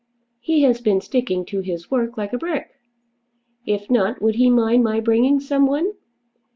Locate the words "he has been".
0.39-0.99